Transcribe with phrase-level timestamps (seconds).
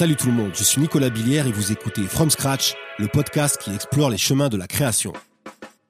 [0.00, 3.58] Salut tout le monde, je suis Nicolas Billière et vous écoutez From Scratch, le podcast
[3.60, 5.12] qui explore les chemins de la création.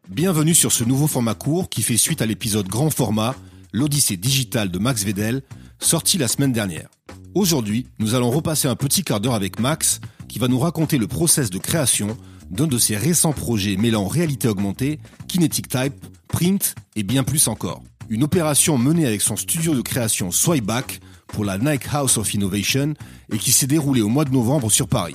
[0.09, 3.37] Bienvenue sur ce nouveau format court qui fait suite à l'épisode grand format,
[3.73, 5.43] l'Odyssée digitale de Max Vedel,
[5.79, 6.89] sorti la semaine dernière.
[7.35, 11.07] Aujourd'hui, nous allons repasser un petit quart d'heure avec Max qui va nous raconter le
[11.07, 12.17] process de création
[12.51, 14.99] d'un de ses récents projets mêlant réalité augmentée,
[15.29, 15.95] kinetic type,
[16.27, 17.85] print et bien plus encore.
[18.09, 22.95] Une opération menée avec son studio de création Swipeback pour la Nike House of Innovation
[23.33, 25.15] et qui s'est déroulée au mois de novembre sur Paris.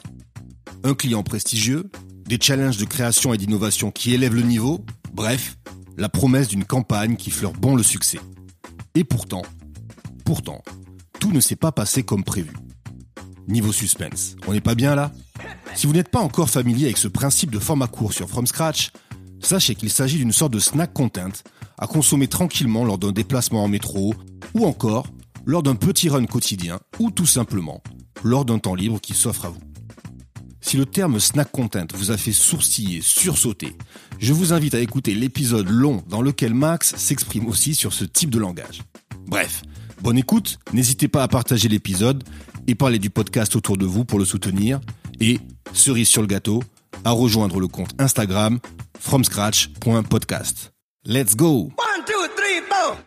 [0.85, 1.83] Un client prestigieux,
[2.27, 5.57] des challenges de création et d'innovation qui élèvent le niveau, bref,
[5.97, 8.19] la promesse d'une campagne qui fleure bon le succès.
[8.95, 9.41] Et pourtant,
[10.23, 10.63] pourtant,
[11.25, 12.51] tout ne s'est pas passé comme prévu.
[13.47, 15.11] Niveau suspense, on n'est pas bien là?
[15.73, 18.91] Si vous n'êtes pas encore familier avec ce principe de format court sur From Scratch,
[19.39, 21.31] sachez qu'il s'agit d'une sorte de snack content
[21.79, 24.13] à consommer tranquillement lors d'un déplacement en métro
[24.53, 25.07] ou encore
[25.47, 27.81] lors d'un petit run quotidien ou tout simplement
[28.23, 29.61] lors d'un temps libre qui s'offre à vous.
[30.61, 33.75] Si le terme snack content vous a fait sourciller, sursauter,
[34.19, 38.29] je vous invite à écouter l'épisode long dans lequel Max s'exprime aussi sur ce type
[38.29, 38.83] de langage.
[39.25, 39.63] Bref,
[40.05, 42.23] bonne écoute, n'hésitez pas à partager l'épisode
[42.67, 44.79] et parler du podcast autour de vous pour le soutenir
[45.19, 45.39] et,
[45.73, 46.61] cerise sur le gâteau,
[47.03, 48.59] à rejoindre le compte Instagram
[48.99, 50.73] fromscratch.podcast.
[51.05, 51.71] Let's go!
[51.79, 52.99] One, two, three, four.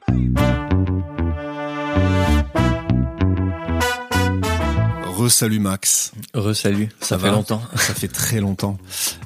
[5.19, 6.10] Re-salut Max.
[6.34, 7.62] Re-salut, ça, fait longtemps.
[7.76, 8.76] Ça fait très longtemps.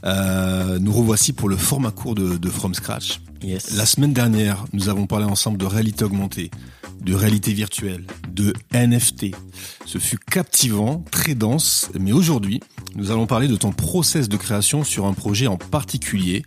[0.05, 3.23] Euh, nous revoici pour le format court de, de From Scratch.
[3.43, 3.75] Yes.
[3.75, 6.51] La semaine dernière, nous avons parlé ensemble de réalité augmentée,
[7.05, 9.35] de réalité virtuelle, de NFT.
[9.87, 12.61] Ce fut captivant, très dense, mais aujourd'hui,
[12.95, 16.45] nous allons parler de ton process de création sur un projet en particulier,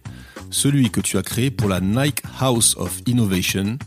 [0.51, 3.77] celui que tu as créé pour la Nike House of Innovation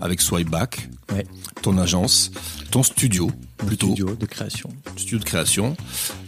[0.00, 1.26] avec Swipeback, Ouais.
[1.62, 2.30] ton agence,
[2.70, 3.86] ton studio plutôt.
[3.86, 4.68] Studio de création.
[4.96, 5.74] studio de création.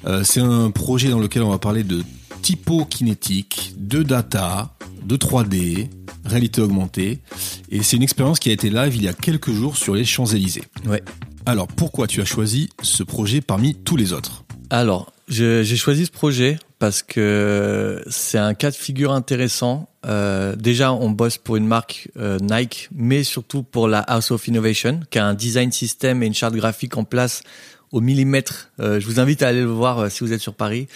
[0.06, 2.02] Euh, c'est un projet dans lequel on va parler de
[2.41, 5.91] typo kinétique, de data, de 3D,
[6.30, 7.20] réalité augmentée.
[7.70, 10.04] Et c'est une expérience qui a été live il y a quelques jours sur les
[10.04, 10.64] Champs-Élysées.
[10.86, 11.02] Ouais.
[11.46, 14.44] Alors pourquoi tu as choisi ce projet parmi tous les autres?
[14.70, 19.88] Alors, j'ai choisi ce projet parce que c'est un cas de figure intéressant.
[20.06, 24.46] Euh, déjà, on bosse pour une marque euh, Nike, mais surtout pour la House of
[24.46, 27.42] Innovation, qui a un design system et une charte graphique en place
[27.90, 28.70] au millimètre.
[28.78, 30.86] Euh, je vous invite à aller le voir si vous êtes sur Paris.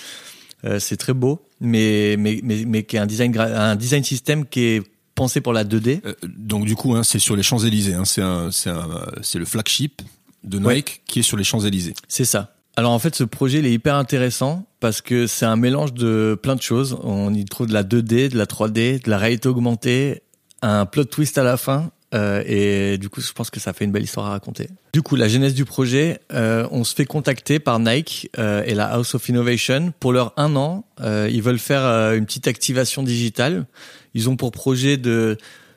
[0.79, 4.61] C'est très beau, mais mais mais, mais qui a un design un design system qui
[4.61, 4.83] est
[5.15, 6.01] pensé pour la 2D.
[6.05, 7.95] Euh, Donc du coup, hein, c'est sur les Champs-Élysées.
[7.95, 10.03] Hein, c'est le flagship
[10.43, 10.85] de Nike Ouais.
[11.07, 11.95] qui est sur les Champs-Élysées.
[12.09, 12.51] C'est ça.
[12.77, 16.39] Alors en fait, ce projet il est hyper intéressant parce que c'est un mélange de
[16.43, 16.99] plein de choses.
[17.05, 20.23] On y trouve de la 2D, de la 3D, de la réalité augmentée,
[20.61, 21.91] un plot twist à la fin.
[22.15, 24.69] Euh, et du coup, je pense que ça fait une belle histoire à raconter.
[24.93, 28.75] Du coup, la genèse du projet, euh, on se fait contacter par Nike euh, et
[28.75, 30.85] la House of Innovation pour leur un an.
[31.01, 33.67] ils veulent faire une petite activation digitale.
[34.15, 35.37] Ils ont pour projet de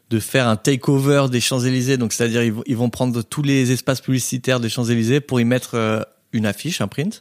[0.09, 4.00] de faire un takeover des Champs-Élysées, donc c'est-à-dire ils, ils vont prendre tous les espaces
[4.00, 7.20] publicitaires des Champs-Élysées pour y mettre une affiche, un print.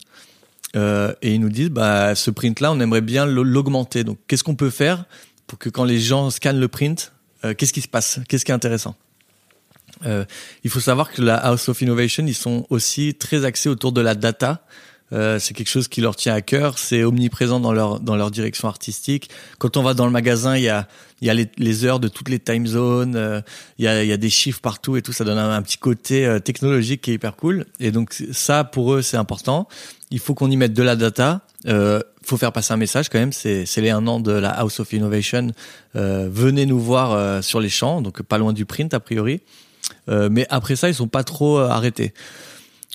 [0.75, 4.05] Et ils nous disent, bah, ce print-là, on aimerait bien l'augmenter.
[4.05, 5.05] Donc, qu'est-ce qu'on peut faire
[5.49, 7.13] pour que quand les gens scannent le print,
[7.43, 8.21] qu'est-ce qui se passe?
[8.29, 8.95] Qu'est-ce qui est intéressant?
[10.05, 10.25] Euh,
[10.65, 14.01] Il faut savoir que la House of Innovation, ils sont aussi très axés autour de
[14.01, 14.63] la data.
[15.13, 18.33] Euh, c'est quelque chose qui leur tient à cœur, c'est omniprésent dans leur dans leur
[18.33, 19.31] direction artistique.
[19.59, 20.89] Quand on va dans le magasin, il y a
[21.21, 23.41] il y a les, les heures de toutes les time zones, euh,
[23.79, 25.79] il y a il y a des chiffres partout et tout, ça donne un, petit
[25.79, 27.67] côté euh, technologique qui est hyper cool.
[27.79, 29.69] Et donc ça pour eux c'est important.
[30.11, 31.43] Il faut qu'on y mette de la data.
[31.67, 33.33] Euh, faut faire passer un message quand même.
[33.33, 35.53] C'est c'est les un an de la House of Innovation.
[35.95, 39.41] Euh, venez nous voir euh, sur les champs, donc pas loin du print a priori.
[40.09, 42.13] Euh, mais après ça, ils sont pas trop euh, arrêtés.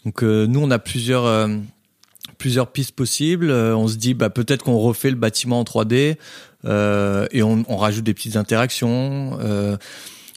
[0.06, 1.50] Donc euh, nous, on a plusieurs
[2.38, 3.52] plusieurs pistes possibles.
[3.52, 6.16] On se dit bah peut-être qu'on refait le bâtiment en 3D
[6.66, 9.38] euh, et on, rajoute des petites interactions.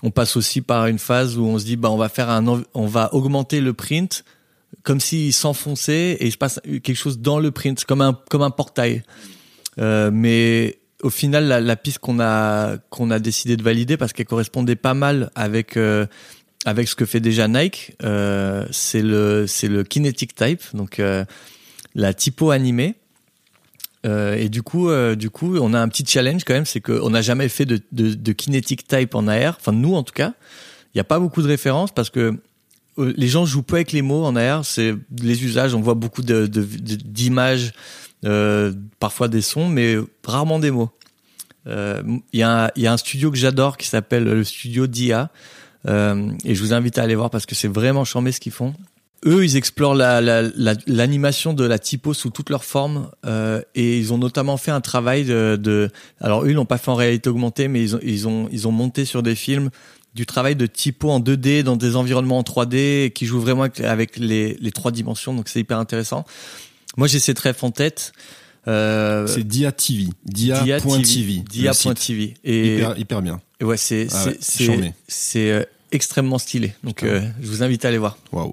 [0.02, 2.62] On passe aussi par une phase où on se dit bah on va faire un
[2.74, 4.24] on va augmenter le print
[4.82, 8.42] comme s'il s'enfonçait et il se passe quelque chose dans le print comme un comme
[8.42, 9.02] un portail.
[9.78, 14.76] Mais au final, la, piste qu'on a qu'on a décidé de valider parce qu'elle correspondait
[14.76, 15.78] pas mal avec
[16.64, 21.24] avec ce que fait déjà Nike, euh, c'est le c'est le kinetic type, donc euh,
[21.94, 22.94] la typo animée.
[24.06, 27.08] Euh, et du coup, du coup, on a un petit challenge quand même, c'est qu'on
[27.10, 29.56] n'a jamais fait de, de, kinetic type en AR.
[29.58, 30.34] Enfin, nous en tout cas,
[30.92, 32.38] il n'y a pas beaucoup de références parce que
[32.98, 34.62] les gens jouent peu avec les mots en AR.
[34.66, 35.74] C'est les usages.
[35.74, 37.72] On voit beaucoup d'images,
[39.00, 40.90] parfois des sons, mais rarement des mots.
[41.66, 45.30] Il y a un studio que j'adore qui s'appelle le studio DIA.
[45.86, 48.52] Euh, et je vous invite à aller voir parce que c'est vraiment chambé ce qu'ils
[48.52, 48.74] font.
[49.26, 53.98] Eux, ils explorent l'animation la, la, de la typo sous toutes leurs formes euh, et
[53.98, 55.56] ils ont notamment fait un travail de.
[55.60, 55.90] de
[56.20, 58.68] alors eux, ils l'ont pas fait en réalité augmentée, mais ils ont ils ont ils
[58.68, 59.70] ont monté sur des films
[60.14, 64.18] du travail de typo en 2D dans des environnements en 3D qui jouent vraiment avec
[64.18, 65.34] les, les trois dimensions.
[65.34, 66.24] Donc c'est hyper intéressant.
[66.96, 68.12] Moi, j'ai ces trèfles en tête.
[68.66, 73.40] Euh, c'est Dia TV, Dia.tv, Dia.tv et hyper, hyper bien.
[73.60, 75.64] Ouais, c'est ah c'est euh,
[75.94, 76.74] extrêmement stylé.
[76.82, 78.18] Donc euh, je vous invite à aller voir.
[78.32, 78.52] Waouh.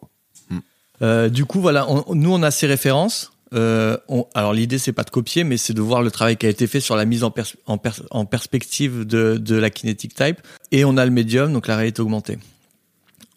[1.01, 3.31] Euh, du coup, voilà, nous on a ces références.
[3.53, 6.45] Euh, on, alors l'idée c'est pas de copier, mais c'est de voir le travail qui
[6.45, 7.33] a été fait sur la mise en,
[7.65, 7.77] en,
[8.11, 10.37] en, perspective de, de la kinetic type.
[10.71, 12.37] Et on a le médium, donc la réalité augmentée.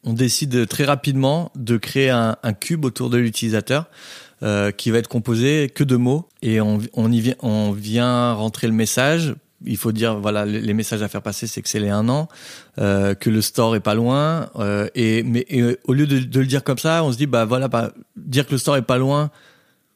[0.04, 3.86] On décide très rapidement de créer un, un cube autour de l'utilisateur
[4.42, 8.34] euh, qui va être composé que de mots et on, on y vient, on vient
[8.34, 9.34] rentrer le message
[9.66, 12.28] il faut dire voilà les messages à faire passer c'est que c'est les un an
[12.78, 15.46] euh, que le store est pas loin euh, et mais
[15.84, 18.46] au lieu de, de, le dire comme ça on se dit bah voilà bah, dire
[18.46, 19.30] que le store est pas loin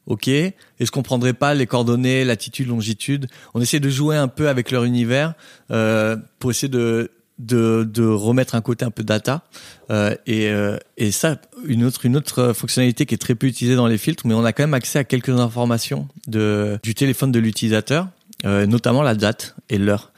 [0.06, 3.26] ok est-ce qu'on prendrait pas les coordonnées latitude longitude.
[3.54, 5.34] On essaie de jouer un peu avec leur univers
[5.70, 9.44] euh, pour essayer de de, de remettre un côté un peu data
[9.90, 11.36] euh, et, euh, et ça
[11.66, 14.44] une autre une autre fonctionnalité qui est très peu utilisée dans les filtres mais on
[14.44, 18.04] a quand même accès à quelques informations de du téléphone de l'utilisateur.
[18.04, 20.12] euh, notamment la date et l'heure.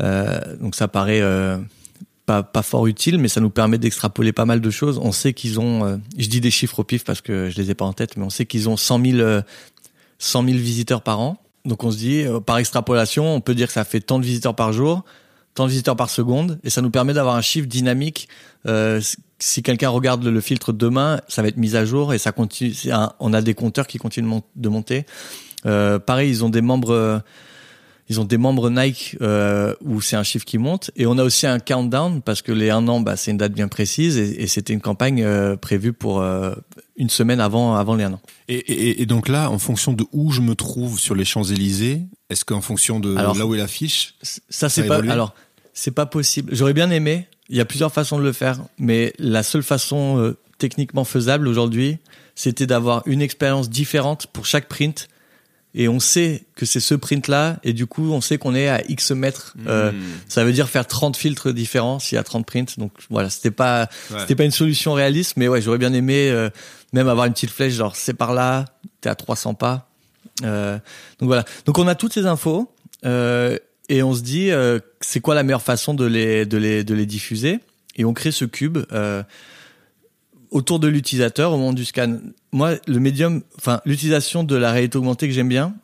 [0.00, 1.58] Euh, donc ça paraît euh,
[2.26, 4.98] pas, pas fort utile, mais ça nous permet d'extrapoler pas mal de choses.
[5.02, 7.74] On sait qu'ils ont, je dis des chiffres au pif parce que je les ai
[7.74, 9.40] pas en tête, mais on sait qu'ils ont 100 000,
[10.18, 11.38] 100 000 visiteurs par an.
[11.64, 14.54] Donc on se dit, par extrapolation, on peut dire que ça fait tant de visiteurs
[14.54, 15.04] par jour,
[15.54, 18.28] tant de visiteurs par seconde, et ça nous permet d'avoir un chiffre dynamique.
[18.66, 19.00] Euh,
[19.38, 22.74] si quelqu'un regarde le, filtre demain, ça va être mis à jour et ça continue.
[23.18, 25.06] on a des compteurs qui continuent de monter.
[25.66, 27.22] Euh, pareil, ils ont des membres
[28.10, 30.90] ils ont des membres Nike euh, où c'est un chiffre qui monte.
[30.96, 33.52] Et on a aussi un countdown parce que les un an, bah, c'est une date
[33.52, 36.52] bien précise et, et c'était une campagne euh, prévue pour euh,
[36.96, 38.20] une semaine avant, avant les un an.
[38.48, 42.02] Et, et, et, donc là, en fonction de où je me trouve sur les Champs-Élysées,
[42.30, 44.98] est-ce qu'en fonction de là où est l'affiche, ça c'est pas.
[45.08, 45.32] Alors
[45.72, 46.52] c'est pas possible.
[46.52, 47.28] J'aurais bien aimé.
[47.48, 51.98] Il y a plusieurs façons de le faire, mais la seule façon techniquement faisable aujourd'hui,
[52.34, 55.08] c'était d'avoir une expérience différente pour chaque print
[55.74, 58.68] et on sait que c'est ce print là et du coup on sait qu'on est
[58.68, 59.54] à X mètres.
[59.66, 60.02] Euh, hmm.
[60.28, 62.78] ça veut dire faire 30 filtres différents s'il y a 30 prints.
[62.78, 63.88] Donc voilà c'était pas
[64.18, 66.50] c'était pas une solution réaliste mais ouais j'aurais bien aimé euh,
[66.92, 68.64] même avoir une petite flèche genre c'est par là
[69.00, 69.90] t'es à 300 pas.
[70.44, 70.78] Euh,
[71.18, 71.44] donc voilà.
[71.66, 72.72] Donc on a toutes ces infos
[73.04, 73.58] euh,
[73.88, 76.94] et on se dit euh, c'est quoi la meilleure façon de les de les de
[76.94, 77.60] les diffuser.
[77.96, 78.78] Et on crée ce cube
[80.50, 82.18] autour de l'utilisateur au moment du scan.
[82.52, 85.74] Moi, le médium, enfin, l'utilisation de la réalité augmentée que j'aime bien,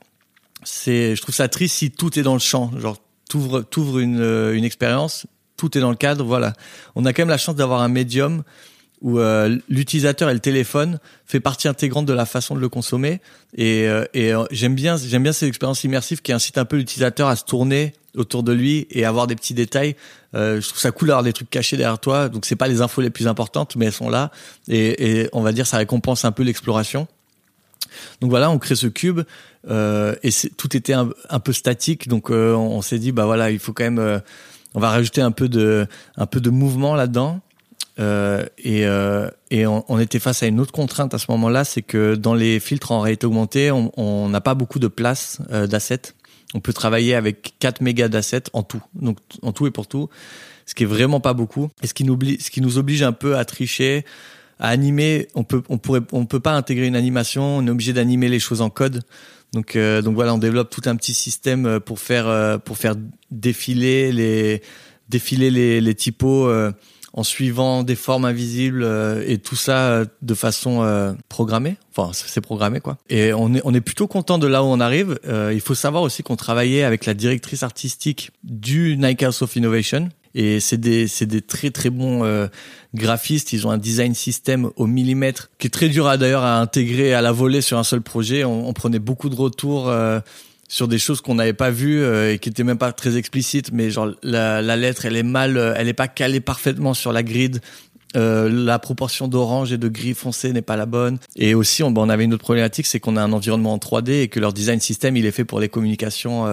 [0.65, 2.71] c'est, je trouve ça triste si tout est dans le champ.
[2.79, 2.99] Genre,
[3.29, 5.27] t'ouvres, t'ouvres une, euh, une expérience,
[5.57, 6.53] tout est dans le cadre, voilà.
[6.95, 8.43] On a quand même la chance d'avoir un médium
[9.03, 13.21] où euh, l'utilisateur et le téléphone fait partie intégrante de la façon de le consommer
[13.55, 17.29] et, euh, et j'aime bien j'aime bien ces expériences immersives qui incitent un peu l'utilisateur
[17.29, 19.97] à se tourner autour de lui et avoir des petits détails.
[20.35, 22.29] Euh, je trouve ça cool d'avoir des trucs cachés derrière toi.
[22.29, 24.31] Donc c'est pas les infos les plus importantes, mais elles sont là
[24.69, 27.07] et, et on va dire ça récompense un peu l'exploration.
[28.21, 29.23] Donc voilà, on crée ce cube
[29.69, 32.09] euh, et tout était un, peu statique.
[32.09, 34.19] Donc euh, on, s'est dit bah voilà, il faut quand même, euh,
[34.75, 35.87] on va rajouter un peu de
[36.17, 37.41] un peu de mouvement là-dedans.
[37.99, 38.83] Euh, et,
[39.51, 42.35] et on, on, était face à une autre contrainte à ce moment-là, c'est que dans
[42.35, 46.15] les filtres en réalité augmentée, on n'a pas beaucoup de place d'assets
[46.57, 50.09] on peut travailler avec 4 mégas d'assets en tout, donc en tout et pour tout,
[50.65, 51.69] ce qui est vraiment pas beaucoup.
[51.83, 54.05] Et ce qui nous, oblige un peu à tricher,
[54.59, 55.29] à animer.
[55.35, 57.59] On peut, peut pas intégrer une animation.
[57.59, 59.03] On est obligé d'animer les choses en code.
[59.53, 62.95] Donc, euh, voilà, on développe tout un petit système euh, pour faire, euh, pour faire
[63.31, 64.63] défiler les,
[65.09, 66.51] défiler typos
[67.17, 71.77] en suivant des formes invisibles euh, et tout ça euh, de façon euh, programmée.
[71.97, 72.99] Enfin, c'est programmé quoi.
[73.09, 75.19] Et on est on est plutôt content de là où on arrive.
[75.27, 80.11] il faut savoir aussi qu'on travaillait avec la directrice artistique du Nike House of Innovation.
[80.35, 82.49] Et c'est des c'est des très très bons
[82.95, 83.55] graphistes.
[83.55, 87.15] Ils ont un design système au millimètre qui est très dur à d'ailleurs à intégrer
[87.15, 88.45] à la volée sur un seul projet.
[88.45, 89.91] On, on prenait beaucoup de retours
[90.69, 93.73] sur des choses qu'on n'avait pas vues euh, et qui étaient même pas très explicites
[93.73, 97.13] mais genre la, la lettre elle est mal euh, elle est pas calée parfaitement sur
[97.13, 97.61] la grid
[98.17, 101.95] euh, la proportion d'orange et de gris foncé n'est pas la bonne et aussi on,
[101.97, 104.53] on avait une autre problématique c'est qu'on a un environnement en 3D et que leur
[104.53, 106.47] design system il est fait pour les communications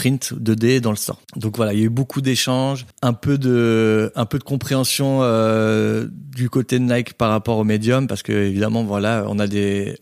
[0.00, 1.20] print 2D dans le store.
[1.36, 5.18] Donc voilà, il y a eu beaucoup d'échanges, un peu de, un peu de compréhension
[5.20, 9.46] euh, du côté de Nike par rapport au médium, parce que évidemment, voilà, on a
[9.46, 9.98] des,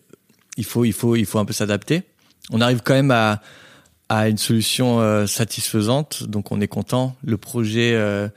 [0.57, 2.05] il faut, il faut, il faut un peu s'adapter.
[2.51, 3.41] On arrive quand même à,
[4.09, 7.15] à une solution euh, satisfaisante, donc on est content.
[7.25, 8.29] Le projet euh,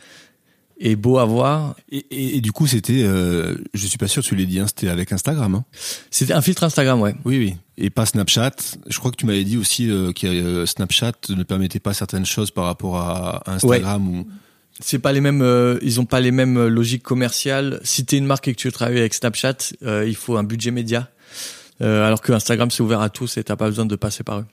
[0.80, 1.76] est beau à voir.
[1.92, 4.68] Et, et, et du coup, c'était, euh, je suis pas sûr, tu l'as dit, hein,
[4.68, 5.56] c'était avec Instagram.
[5.56, 5.66] Hein.
[6.10, 7.16] C'était un filtre Instagram, ouais.
[7.24, 7.56] Oui, oui.
[7.78, 8.52] Et pas Snapchat.
[8.88, 12.52] Je crois que tu m'avais dit aussi euh, que Snapchat ne permettait pas certaines choses
[12.52, 14.28] par rapport à Instagram ou.
[14.84, 17.80] C'est pas les mêmes, euh, ils ont pas les mêmes logiques commerciales.
[17.84, 20.44] Si t'es une marque et que tu veux travailler avec Snapchat, euh, il faut un
[20.44, 21.10] budget média.
[21.82, 24.40] Euh, alors que Instagram c'est ouvert à tous et t'as pas besoin de passer par
[24.40, 24.46] eux.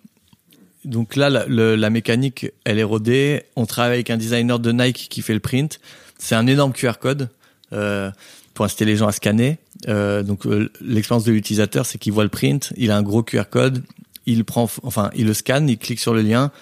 [0.84, 3.42] Donc là, la, mécanique, elle est rodée.
[3.56, 5.80] On travaille avec un designer de Nike qui fait le print.
[6.18, 7.28] C'est un énorme QR code
[7.72, 8.10] euh,
[8.54, 9.58] pour inciter les gens à scanner.
[9.88, 10.46] Euh, donc
[10.80, 13.82] l'expérience de l'utilisateur, c'est qu'il voit le print, il a un gros QR code,
[14.24, 16.52] il prend, enfin, il le scanne, il clique sur le lien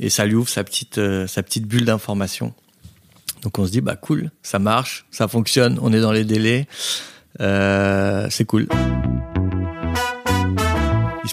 [0.00, 2.52] et ça lui ouvre sa petite, sa petite bulle d'information.
[3.42, 6.66] Donc on se dit bah cool, ça marche, ça fonctionne, on est dans les délais,
[7.38, 8.68] c'est cool.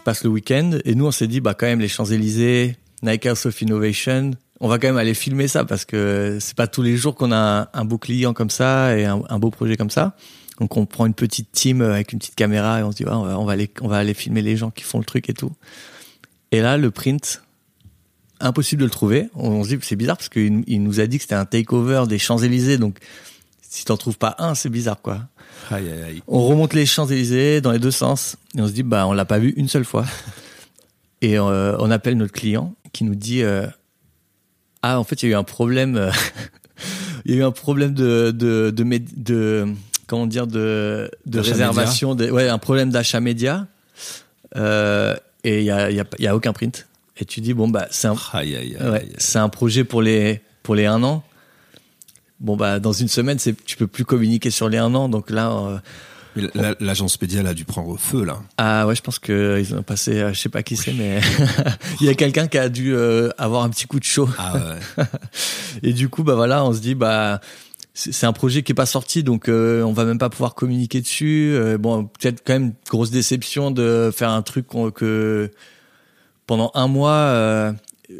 [0.03, 3.25] Passe le week-end et nous on s'est dit bah quand même les Champs Élysées, Nike
[3.25, 6.81] House of Innovation, on va quand même aller filmer ça parce que c'est pas tous
[6.81, 10.15] les jours qu'on a un, beau client comme ça et un, beau projet comme ça.
[10.60, 13.24] Donc on prend une petite team avec une petite caméra et on se dit on,
[13.24, 15.33] va, on va aller on va aller filmer les gens qui font le truc et
[15.33, 15.51] tout.
[16.51, 17.41] Et là le print
[18.41, 19.29] impossible de le trouver.
[19.36, 22.05] On se dit c'est bizarre parce qu'il il nous a dit que c'était un takeover
[22.10, 23.00] des Champs-Élysées donc
[23.62, 25.22] si t'en trouves pas un, c'est bizarre quoi.
[25.72, 26.24] Aïe, aïe, aïe.
[26.27, 29.25] On remonte les Champs-Élysées dans les deux sens et on se dit bah on l'a
[29.25, 30.05] pas vu une seule fois.
[31.22, 33.65] Et euh, on appelle notre client qui nous dit euh,
[34.82, 36.12] ah en fait il y a eu un problème euh,
[37.25, 39.65] il y a eu un problème de de de, mé- de
[40.05, 43.67] comment dire de de réservation ouais un problème d'achat média
[44.58, 45.15] euh,
[45.46, 47.88] et il y a y a, y a aucun print et tu dis bon bah
[47.89, 48.89] c'est un Aïe, aïe, aïe.
[48.91, 49.13] Ouais, aïe.
[49.17, 51.24] c'est un projet pour les pour les un an.
[52.43, 55.29] Bon bah dans une semaine, c'est tu peux plus communiquer sur les un an, donc
[55.29, 55.79] là euh,
[56.79, 58.39] L'agence média a dû prendre feu là.
[58.57, 61.21] ah ouais, je pense que ils ont passé, euh, je sais pas qui c'est, mais
[62.01, 64.27] il y a quelqu'un qui a dû euh, avoir un petit coup de chaud.
[64.38, 64.53] Ah
[64.97, 65.05] ouais.
[65.83, 67.39] Et du coup bah voilà, on se dit bah
[67.93, 71.01] c'est un projet qui est pas sorti, donc euh, on va même pas pouvoir communiquer
[71.01, 71.53] dessus.
[71.53, 75.51] Euh, bon peut-être quand même grosse déception de faire un truc que
[76.47, 77.73] pendant un mois.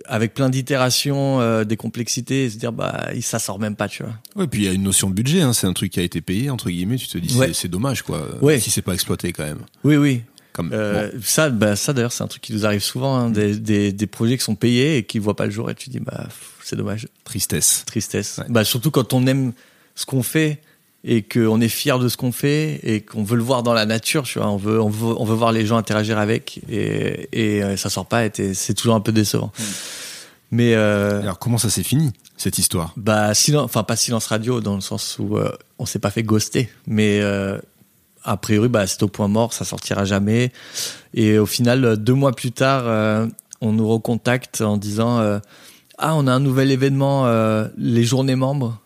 [0.06, 4.04] Avec plein d'itérations, euh, des complexités, et se dire bah ça sort même pas, tu
[4.04, 4.14] vois.
[4.36, 5.54] Ouais, puis il y a une notion de budget, hein.
[5.54, 7.54] c'est un truc qui a été payé, entre guillemets, tu te dis Ouais.
[7.54, 8.60] c'est- dommage quoi, Ouais.
[8.60, 9.60] si c'est pas exploité quand même.
[9.84, 10.22] Oui, oui.
[10.52, 11.20] Comme, Euh, bon.
[11.24, 14.08] Ça, bah, ça d'ailleurs, c'est un truc qui nous arrive souvent, hein, des, des, des
[14.08, 16.28] projets qui sont payés et qui voient pas le jour, et tu dis bah
[16.64, 17.84] c'est dommage, Tristesse.
[17.88, 18.38] tristesse.
[18.38, 18.46] Ouais.
[18.50, 19.54] Bah surtout quand on aime
[19.96, 20.62] ce qu'on fait
[21.06, 23.86] et qu'on est fier de ce qu'on fait et qu'on veut le voir dans la
[23.86, 27.28] nature, tu vois, on veut, on veut, on veut voir les gens interagir avec et,
[27.34, 29.52] et euh, ça sort pas, et c'est toujours un peu décevant.
[30.52, 32.94] Mais euh, Alors comment ça s'est fini cette histoire?
[32.96, 36.24] Bah silence, enfin pas silence radio dans le sens où euh, on s'est pas fait
[36.24, 37.58] ghoster, mais euh,
[38.24, 40.52] a priori bah c'est au point mort, ça sortira jamais.
[41.14, 43.28] Et au final, deux mois plus tard, euh,
[43.62, 45.40] on nous recontacte en disant euh,
[45.98, 48.80] ah on a un nouvel événement, euh, les journées membres.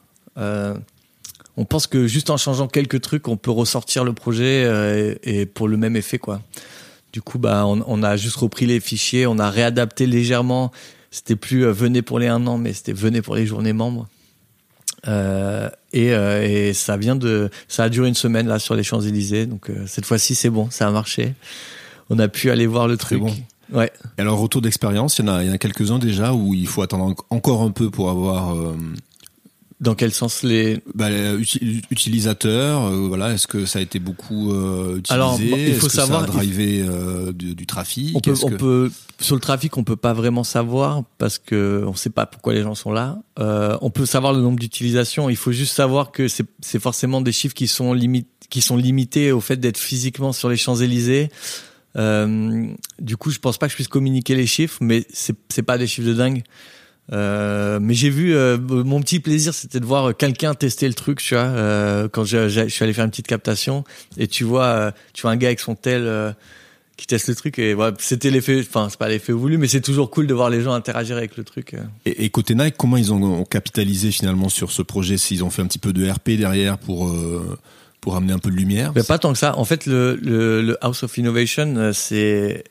[1.57, 5.41] On pense que juste en changeant quelques trucs, on peut ressortir le projet euh, et,
[5.41, 6.41] et pour le même effet quoi.
[7.13, 10.71] Du coup, bah, on, on a juste repris les fichiers, on a réadapté légèrement.
[11.09, 14.07] C'était plus euh, venez pour les un an, mais c'était venez pour les journées membres.
[15.07, 18.83] Euh, et, euh, et ça vient de, ça a duré une semaine là sur les
[18.83, 19.45] Champs Élysées.
[19.45, 21.33] Donc cette fois-ci, c'est bon, ça a marché.
[22.09, 23.19] On a pu aller voir le truc.
[23.19, 23.33] bon.
[23.71, 23.91] Ouais.
[24.17, 26.53] Et alors retour d'expérience, il y en a, il y en a quelques-uns déjà où
[26.53, 28.55] il faut attendre en- encore un peu pour avoir
[29.79, 32.87] Dans quel sens les bah, les uti- utilisateurs.
[32.87, 35.13] euh, voilà, est-ce que ça a été beaucoup euh, utilisé?
[35.13, 38.15] Alors, il faut Est-ce que savoir- ça a drivé euh, du, du trafic?
[38.17, 41.37] On peut, Est-ce on que- peut sur le trafic, on peut pas vraiment savoir parce
[41.37, 43.19] que on sait pas pourquoi les gens sont là.
[43.39, 45.29] Euh, on peut savoir le nombre d'utilisations.
[45.29, 49.31] Il faut juste savoir que c'est forcément des chiffres qui sont limite qui sont limités
[49.31, 51.29] au fait d'être physiquement sur les Champs Élysées.
[51.97, 52.67] Euh,
[52.99, 55.85] du coup, je pense pas que je puisse communiquer les chiffres, mais c'est pas des
[55.87, 56.43] chiffres de dingue.
[57.13, 61.19] Euh, mais j'ai vu euh, mon petit plaisir, c'était de voir quelqu'un tester le truc,
[61.21, 61.43] tu vois.
[61.45, 63.83] euh, quand je, je- je suis allé faire une petite captation
[64.17, 66.35] et tu vois, tu vois un gars avec son tel
[66.97, 68.59] qui teste le truc et voilà, c'était l'effet.
[68.59, 71.37] Enfin, c'est pas l'effet voulu, mais c'est toujours cool de voir les gens interagir avec
[71.37, 71.75] le truc.
[72.05, 75.49] Et, et côté Nike, comment ils ont, ont capitalisé finalement sur ce projet S'ils ont
[75.49, 77.13] fait un petit peu de RP derrière pour
[78.01, 78.91] pour amener un peu de lumière?
[78.95, 79.57] Mais pas tant que ça.
[79.57, 82.63] En fait, le, le, le House of Innovation, c'est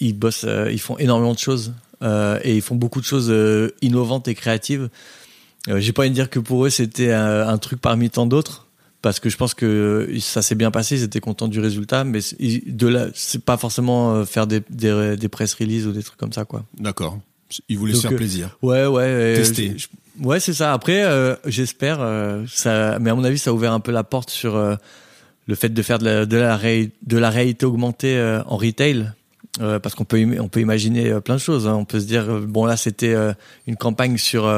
[0.00, 1.72] ils bossent, ils font énormément de choses
[2.42, 4.88] et ils font beaucoup de choses euh, innovantes et créatives.
[5.68, 8.26] Euh, J'ai pas envie de dire que pour eux c'était un, un truc parmi tant
[8.26, 8.66] d'autres
[9.00, 12.20] parce que je pense que ça s'est bien passé, ils étaient contents du résultat, mais
[12.38, 16.02] ils- de là, c'est pas forcément euh, faire des, des, des press releases ou des
[16.02, 16.64] trucs comme ça quoi.
[16.78, 17.18] D'accord.
[17.68, 18.56] Il voulait se faire plaisir.
[18.62, 19.34] Ouais, ouais.
[19.36, 19.76] Tester.
[20.22, 20.72] ouais, c'est ça.
[20.72, 21.04] Après,
[21.44, 21.98] j'espère.
[22.48, 25.68] ça, mais à mon avis, ça a ouvert un peu la porte sur le fait
[25.68, 29.12] de faire de la, de la, de la réalité augmentée en retail.
[29.60, 31.68] Euh, parce qu'on peut on peut imaginer euh, plein de choses.
[31.68, 31.74] Hein.
[31.74, 33.14] On peut se dire euh, bon là c'était
[33.66, 34.50] une campagne sur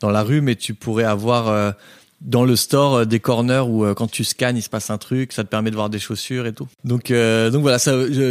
[0.00, 1.74] dans la rue, mais tu pourrais avoir
[2.20, 5.42] dans le store des corners où quand tu scannes il se passe un truc, ça
[5.44, 6.68] te permet de voir des chaussures et tout.
[6.84, 7.78] Donc donc voilà,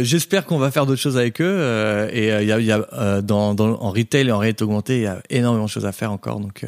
[0.02, 2.08] j'espère qu'on va faire d'autres choses avec eux.
[2.12, 5.64] et il y a, dans, en retail et en réalité augmentée, il y a énormément
[5.64, 6.38] de choses à faire encore.
[6.38, 6.64] Donc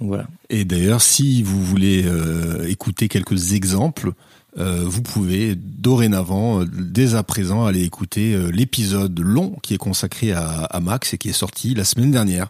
[0.00, 0.26] voilà.
[0.50, 2.04] Et d'ailleurs, si vous voulez
[2.66, 4.12] écouter quelques exemples
[4.58, 9.78] euh, vous pouvez dorénavant, euh, dès à présent, aller écouter euh, l'épisode long qui est
[9.78, 12.48] consacré à, Max et qui est sorti la semaine dernière.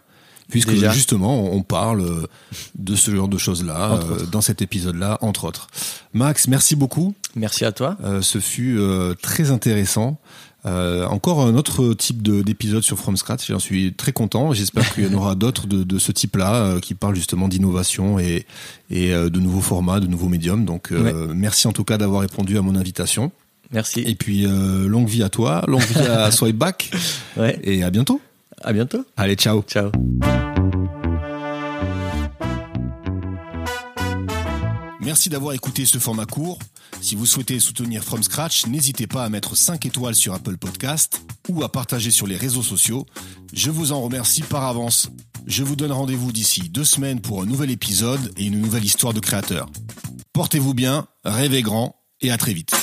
[0.49, 2.27] Puisque justement, on parle
[2.75, 3.99] de ce genre de choses-là
[4.31, 5.67] dans cet épisode-là, entre autres.
[6.13, 7.15] Max, merci beaucoup.
[7.35, 7.97] Merci à toi.
[8.21, 8.77] ce fut
[9.21, 10.19] très intéressant.
[10.65, 13.47] Euh, encore un autre type d'épisode sur From Scratch.
[13.47, 14.53] J'en suis très content.
[14.53, 18.17] J'espère qu'il y en aura d'autres de, de, ce type-là euh, qui parlent justement d'innovation
[18.17, 18.45] et,
[18.89, 20.65] et euh, de nouveaux formats, de nouveaux médiums.
[20.65, 23.31] Donc, merci en tout cas d'avoir répondu à mon invitation.
[23.71, 24.01] Merci.
[24.01, 26.91] Et puis, longue vie à toi, longue vie à Swipeback.
[27.37, 27.59] Ouais.
[27.63, 28.21] Et à bientôt.
[28.61, 29.03] À bientôt.
[29.17, 29.63] Allez, ciao.
[29.63, 29.91] Ciao.
[35.03, 36.59] Merci d'avoir écouté ce format court.
[37.01, 41.21] Si vous souhaitez soutenir From Scratch, n'hésitez pas à mettre 5 étoiles sur Apple Podcast
[41.49, 43.05] ou à partager sur les réseaux sociaux.
[43.51, 45.09] Je vous en remercie par avance.
[45.45, 49.13] Je vous donne rendez-vous d'ici deux semaines pour un nouvel épisode et une nouvelle histoire
[49.13, 49.69] de créateur.
[50.31, 52.73] Portez-vous bien, rêvez grand et à très vite.